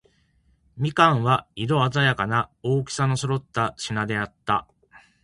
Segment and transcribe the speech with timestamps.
[0.77, 4.65] 蜜柑は、色のあざやかな、大きさの揃った品であった。